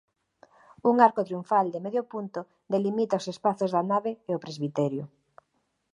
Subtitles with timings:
[0.89, 2.39] Un arco triunfal de medio punto
[2.73, 5.03] delimita os espazos da nave e o presbiterio.